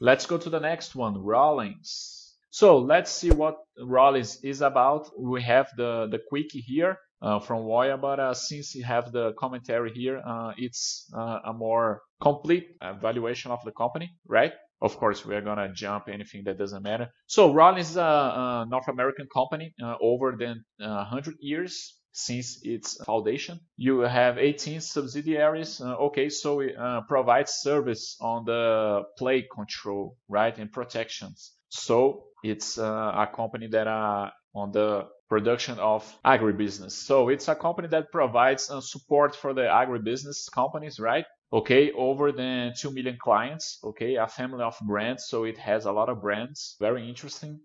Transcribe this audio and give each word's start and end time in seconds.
Let's 0.00 0.26
go 0.26 0.38
to 0.38 0.50
the 0.50 0.60
next 0.60 0.94
one, 0.94 1.18
Rollins. 1.18 2.36
So 2.50 2.78
let's 2.78 3.10
see 3.10 3.30
what 3.30 3.56
Rollins 3.80 4.38
is 4.44 4.62
about. 4.62 5.10
We 5.18 5.42
have 5.42 5.68
the, 5.76 6.06
the 6.10 6.20
quickie 6.28 6.60
here 6.60 6.98
uh, 7.20 7.40
from 7.40 7.64
Voya, 7.64 8.00
but 8.00 8.20
uh, 8.20 8.34
since 8.34 8.74
you 8.76 8.84
have 8.84 9.10
the 9.10 9.32
commentary 9.38 9.92
here, 9.92 10.22
uh, 10.24 10.52
it's 10.56 11.10
uh, 11.16 11.40
a 11.46 11.52
more 11.52 12.02
complete 12.20 12.68
evaluation 12.80 13.50
of 13.50 13.58
the 13.64 13.72
company, 13.72 14.10
right? 14.26 14.52
Of 14.80 14.96
course, 14.96 15.26
we 15.26 15.34
are 15.34 15.40
gonna 15.40 15.72
jump 15.74 16.08
anything 16.08 16.44
that 16.44 16.58
doesn't 16.58 16.84
matter. 16.84 17.08
So 17.26 17.52
Rollins 17.52 17.90
is 17.90 17.96
a, 17.96 18.00
a 18.00 18.66
North 18.70 18.86
American 18.86 19.26
company 19.34 19.74
uh, 19.82 19.96
over 20.00 20.36
than 20.38 20.64
100 20.78 21.34
years 21.40 21.98
since 22.18 22.58
its 22.64 23.02
foundation. 23.04 23.60
You 23.76 24.00
have 24.00 24.38
18 24.38 24.80
subsidiaries. 24.80 25.80
Uh, 25.80 25.94
okay, 26.06 26.28
so 26.28 26.60
it 26.60 26.76
uh, 26.76 27.02
provides 27.02 27.52
service 27.52 28.16
on 28.20 28.44
the 28.44 29.04
plague 29.16 29.46
control, 29.54 30.16
right, 30.28 30.56
and 30.58 30.72
protections. 30.72 31.52
So 31.68 32.24
it's 32.42 32.76
uh, 32.78 33.12
a 33.14 33.28
company 33.32 33.68
that 33.68 33.86
are 33.86 34.32
on 34.54 34.72
the 34.72 35.06
production 35.28 35.78
of 35.78 36.02
agribusiness. 36.24 36.92
So 36.92 37.28
it's 37.28 37.46
a 37.46 37.54
company 37.54 37.88
that 37.88 38.10
provides 38.10 38.68
uh, 38.68 38.80
support 38.80 39.36
for 39.36 39.54
the 39.54 39.62
agribusiness 39.62 40.50
companies, 40.52 40.98
right? 40.98 41.24
Okay, 41.52 41.92
over 41.92 42.32
than 42.32 42.72
2 42.78 42.90
million 42.90 43.16
clients. 43.22 43.78
Okay, 43.84 44.16
a 44.16 44.26
family 44.26 44.62
of 44.62 44.76
brands. 44.86 45.26
So 45.28 45.44
it 45.44 45.58
has 45.58 45.86
a 45.86 45.92
lot 45.92 46.08
of 46.08 46.20
brands. 46.20 46.76
Very 46.80 47.08
interesting. 47.08 47.60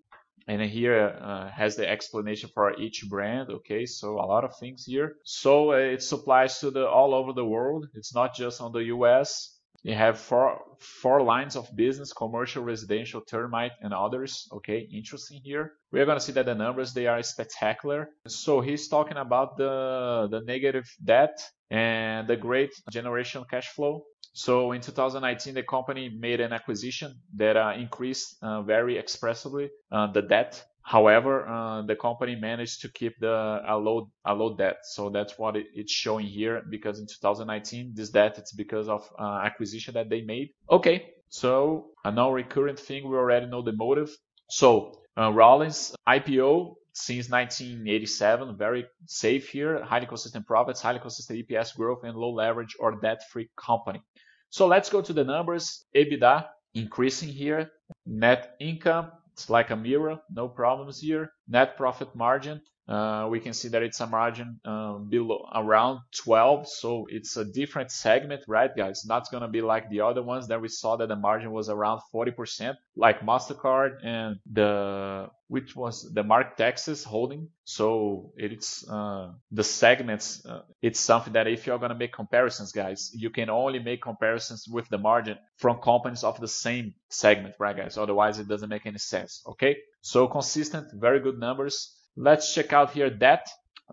And 0.48 0.62
here 0.62 1.18
uh, 1.22 1.50
has 1.50 1.76
the 1.76 1.90
explanation 1.90 2.50
for 2.54 2.80
each 2.80 3.06
brand. 3.10 3.50
Okay, 3.50 3.86
so 3.86 4.20
a 4.20 4.28
lot 4.28 4.44
of 4.44 4.58
things 4.58 4.86
here. 4.86 5.16
So 5.24 5.72
uh, 5.72 5.78
it 5.78 6.04
supplies 6.04 6.60
to 6.60 6.72
the 6.72 6.88
all 6.88 7.14
over 7.14 7.34
the 7.34 7.46
world. 7.46 7.88
It's 7.94 8.14
not 8.14 8.36
just 8.36 8.60
on 8.62 8.72
the 8.72 8.84
US. 8.96 9.58
You 9.84 9.96
have 9.96 10.18
four 10.18 10.62
four 10.80 11.22
lines 11.22 11.56
of 11.56 11.68
business: 11.76 12.14
commercial, 12.14 12.64
residential, 12.64 13.22
termite, 13.22 13.74
and 13.82 13.94
others. 13.94 14.48
Okay, 14.52 14.80
interesting 14.80 15.42
here. 15.44 15.74
We're 15.92 16.06
gonna 16.06 16.22
see 16.22 16.32
that 16.34 16.46
the 16.46 16.56
numbers 16.56 16.94
they 16.94 17.08
are 17.08 17.22
spectacular. 17.22 18.10
So 18.28 18.62
he's 18.62 18.88
talking 18.88 19.18
about 19.18 19.58
the 19.58 20.28
the 20.32 20.42
negative 20.42 20.90
debt 21.04 21.38
and 21.74 22.28
the 22.28 22.38
great 22.38 22.72
generation 22.92 23.44
cash 23.50 23.70
flow. 23.70 24.04
So 24.34 24.72
in 24.72 24.82
2019, 24.82 25.54
the 25.56 25.64
company 25.64 26.10
made 26.10 26.40
an 26.40 26.54
acquisition 26.54 27.16
that 27.36 27.58
uh, 27.58 27.74
increased 27.76 28.38
uh, 28.42 28.62
very 28.62 28.98
expressively 28.98 29.70
uh, 29.92 30.08
the 30.12 30.22
debt 30.22 30.64
However, 30.84 31.48
uh, 31.48 31.82
the 31.84 31.96
company 31.96 32.36
managed 32.36 32.82
to 32.82 32.92
keep 32.92 33.18
the 33.20 33.62
a 33.66 33.78
low 33.78 34.12
a 34.26 34.34
low 34.34 34.54
debt, 34.54 34.80
so 34.84 35.10
that's 35.10 35.40
what 35.40 35.56
it, 35.56 35.68
it's 35.74 35.94
showing 35.94 36.26
here. 36.26 36.62
Because 36.70 37.00
in 37.00 37.08
2019, 37.08 37.94
this 37.96 38.10
debt 38.10 38.38
it's 38.38 38.52
because 38.52 38.90
of 38.90 39.10
uh, 39.18 39.40
acquisition 39.46 39.94
that 39.94 40.10
they 40.10 40.24
made. 40.24 40.50
Okay, 40.70 41.14
so 41.30 41.92
a 42.04 42.12
non-recurrent 42.12 42.78
thing. 42.78 43.10
We 43.10 43.16
already 43.16 43.46
know 43.46 43.62
the 43.62 43.72
motive. 43.72 44.12
So 44.50 45.00
uh, 45.18 45.32
Rollins 45.32 45.96
IPO 46.06 46.76
since 46.94 47.30
1987, 47.30 48.58
very 48.58 48.86
safe 49.06 49.50
here, 49.50 49.84
highly 49.84 50.06
consistent 50.06 50.46
profits, 50.48 50.82
highly 50.82 51.00
consistent 51.00 51.48
EPS 51.48 51.76
growth, 51.76 52.04
and 52.04 52.16
low 52.16 52.32
leverage 52.32 52.76
or 52.80 53.00
debt-free 53.00 53.50
company. 53.58 54.02
So 54.50 54.68
let's 54.68 54.90
go 54.90 55.02
to 55.02 55.14
the 55.14 55.24
numbers. 55.24 55.86
EBITDA 55.96 56.48
increasing 56.76 57.30
here, 57.30 57.72
net 58.06 58.56
income 58.60 59.12
it's 59.34 59.50
like 59.50 59.72
a 59.72 59.76
mirror, 59.76 60.20
no 60.32 60.48
problems 60.48 61.00
here. 61.00 61.34
Net 61.48 61.78
profit 61.78 62.16
margin, 62.16 62.62
uh, 62.88 63.28
we 63.30 63.40
can 63.40 63.54
see 63.54 63.70
that 63.70 63.82
it's 63.82 64.02
a 64.02 64.08
margin 64.08 64.60
um, 64.66 65.08
below 65.10 65.48
around 65.56 66.00
12 66.18 66.68
so 66.68 67.08
it's 67.10 67.38
a 67.38 67.46
different 67.46 67.92
segment 67.92 68.44
right 68.46 68.76
guys? 68.76 69.06
Not 69.06 69.32
going 69.32 69.42
to 69.42 69.48
be 69.48 69.62
like 69.62 69.90
the 69.90 70.02
other 70.02 70.22
ones 70.22 70.50
that 70.50 70.62
we 70.62 70.68
saw 70.68 70.98
that 70.98 71.08
the 71.08 71.16
margin 71.16 71.52
was 71.52 71.70
around 71.70 72.02
40% 72.14 72.76
like 72.98 73.22
mastercard 73.22 74.04
and 74.04 74.38
the 74.52 75.30
which 75.48 75.76
was 75.76 76.12
the 76.14 76.24
MarketAxess 76.24 77.06
holding. 77.06 77.48
So 77.64 78.34
it's 78.36 78.90
uh, 78.90 79.32
the 79.52 79.64
segments 79.64 80.46
uh, 80.46 80.64
it's 80.82 81.00
something 81.00 81.34
that 81.34 81.48
if 81.48 81.66
you're 81.66 81.80
going 81.80 81.92
to 81.92 81.98
make 81.98 82.12
comparisons 82.12 82.74
guys 82.74 83.12
you 83.14 83.30
can 83.30 83.50
only 83.50 83.80
make 83.80 84.02
comparisons 84.02 84.68
with 84.68 84.90
the 84.90 84.98
margin 84.98 85.38
from 85.56 85.78
companies 85.78 86.26
of 86.26 86.38
the 86.42 86.50
same 86.50 86.96
segment 87.10 87.56
right 87.60 87.78
guys? 87.78 87.98
Otherwise 87.98 88.40
it 88.40 88.48
doesn't 88.50 88.70
make 88.70 88.86
any 88.86 88.98
sense 88.98 89.42
okay 89.48 89.78
so 90.04 90.28
consistent 90.28 90.88
very 90.94 91.20
good 91.20 91.40
numbers 91.40 91.98
Let's 92.16 92.54
check 92.54 92.74
out 92.74 92.92
here 92.92 93.10
debt, 93.10 93.48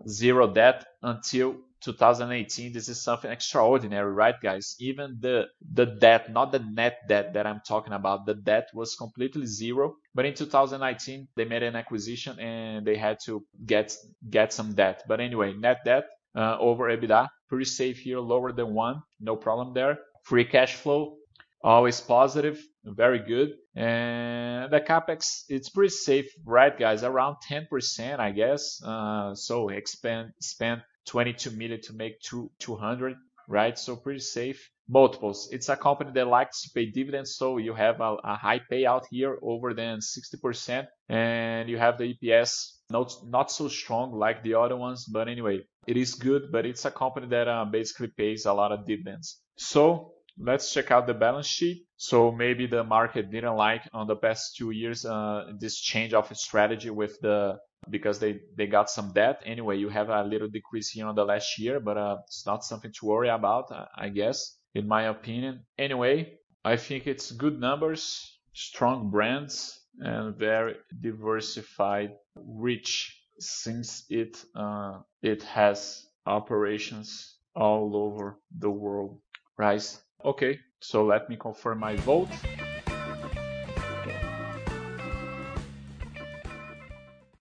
zero 0.07 0.47
debt 0.47 0.85
until 1.01 1.55
2018. 1.83 2.71
This 2.71 2.87
is 2.87 3.01
something 3.01 3.31
extraordinary, 3.31 4.11
right, 4.11 4.35
guys? 4.43 4.75
Even 4.79 5.17
the 5.19 5.47
the 5.73 5.87
debt, 5.87 6.31
not 6.31 6.51
the 6.51 6.59
net 6.59 6.99
debt 7.07 7.33
that 7.33 7.47
I'm 7.47 7.61
talking 7.67 7.93
about, 7.93 8.27
the 8.27 8.35
debt 8.35 8.69
was 8.75 8.95
completely 8.95 9.47
zero. 9.47 9.95
But 10.13 10.25
in 10.25 10.35
2019, 10.35 11.29
they 11.35 11.45
made 11.45 11.63
an 11.63 11.75
acquisition 11.75 12.39
and 12.39 12.85
they 12.85 12.95
had 12.95 13.17
to 13.25 13.43
get 13.65 13.95
get 14.29 14.53
some 14.53 14.73
debt. 14.75 15.01
But 15.07 15.19
anyway, 15.19 15.53
net 15.53 15.79
debt 15.83 16.05
uh, 16.35 16.57
over 16.59 16.95
EBITDA, 16.95 17.27
pretty 17.49 17.65
safe 17.65 17.97
here, 17.97 18.19
lower 18.19 18.51
than 18.51 18.75
one, 18.75 19.01
no 19.19 19.35
problem 19.35 19.73
there. 19.73 19.97
Free 20.25 20.45
cash 20.45 20.75
flow, 20.75 21.17
always 21.63 22.01
positive, 22.01 22.61
very 22.83 23.19
good. 23.19 23.53
And 23.75 24.71
the 24.71 24.81
capex, 24.81 25.43
it's 25.49 25.69
pretty 25.69 25.91
safe, 25.91 26.27
right, 26.45 26.77
guys? 26.77 27.03
Around 27.03 27.37
10%, 27.49 28.19
I 28.19 28.31
guess. 28.31 28.81
Uh, 28.83 29.35
so 29.35 29.69
expand, 29.69 30.31
spend 30.39 30.81
22 31.07 31.51
million 31.51 31.81
to 31.81 31.93
make 31.93 32.19
two, 32.21 32.51
200, 32.59 33.15
right? 33.47 33.77
So 33.77 33.95
pretty 33.95 34.19
safe. 34.19 34.69
Multiples. 34.89 35.47
It's 35.53 35.69
a 35.69 35.77
company 35.77 36.11
that 36.15 36.27
likes 36.27 36.63
to 36.63 36.69
pay 36.73 36.87
dividends, 36.87 37.35
so 37.37 37.57
you 37.57 37.73
have 37.73 38.01
a, 38.01 38.17
a 38.25 38.35
high 38.35 38.59
payout 38.69 39.03
here, 39.09 39.37
over 39.41 39.73
than 39.73 39.99
60%, 39.99 40.85
and 41.07 41.69
you 41.69 41.77
have 41.77 41.97
the 41.97 42.13
EPS 42.13 42.81
not 42.91 43.13
not 43.25 43.51
so 43.51 43.69
strong 43.69 44.11
like 44.13 44.43
the 44.43 44.55
other 44.55 44.75
ones, 44.75 45.05
but 45.05 45.29
anyway, 45.29 45.61
it 45.87 45.97
is 45.97 46.15
good. 46.15 46.51
But 46.51 46.65
it's 46.65 46.83
a 46.85 46.91
company 46.91 47.27
that 47.27 47.47
uh, 47.47 47.65
basically 47.65 48.09
pays 48.09 48.45
a 48.45 48.53
lot 48.53 48.71
of 48.71 48.85
dividends. 48.85 49.39
So 49.55 50.13
let's 50.41 50.73
check 50.73 50.91
out 50.91 51.07
the 51.07 51.13
balance 51.13 51.47
sheet. 51.47 51.85
So 51.97 52.31
maybe 52.31 52.65
the 52.65 52.83
market 52.83 53.31
didn't 53.31 53.55
like 53.55 53.83
on 53.93 54.07
the 54.07 54.15
past 54.15 54.55
two 54.57 54.71
years 54.71 55.05
uh, 55.05 55.51
this 55.59 55.79
change 55.79 56.13
of 56.13 56.35
strategy 56.35 56.89
with 56.89 57.19
the 57.21 57.59
because 57.89 58.19
they 58.19 58.41
they 58.57 58.67
got 58.67 58.89
some 58.89 59.11
debt. 59.13 59.41
Anyway, 59.45 59.77
you 59.77 59.89
have 59.89 60.09
a 60.09 60.23
little 60.23 60.47
decrease 60.47 60.89
here 60.89 61.07
on 61.07 61.15
the 61.15 61.25
last 61.25 61.59
year, 61.59 61.79
but 61.79 61.97
uh, 61.97 62.17
it's 62.25 62.45
not 62.45 62.63
something 62.63 62.91
to 62.99 63.05
worry 63.05 63.29
about, 63.29 63.71
I 63.95 64.09
guess, 64.09 64.57
in 64.75 64.87
my 64.87 65.03
opinion. 65.03 65.65
Anyway, 65.77 66.37
I 66.63 66.75
think 66.77 67.07
it's 67.07 67.31
good 67.31 67.59
numbers, 67.59 68.39
strong 68.53 69.09
brands, 69.09 69.79
and 69.99 70.35
very 70.35 70.75
diversified, 70.99 72.11
rich 72.35 73.17
since 73.39 74.05
it 74.09 74.43
uh, 74.55 74.99
it 75.21 75.43
has 75.43 76.05
operations 76.25 77.37
all 77.55 77.95
over 77.95 78.39
the 78.59 78.69
world, 78.69 79.19
right? 79.57 79.83
Okay, 80.23 80.59
so 80.79 81.03
let 81.03 81.29
me 81.29 81.35
confirm 81.35 81.79
my 81.79 81.95
vote. 81.97 82.29